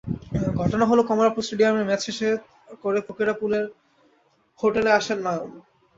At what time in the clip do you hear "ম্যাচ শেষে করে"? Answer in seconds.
1.85-2.99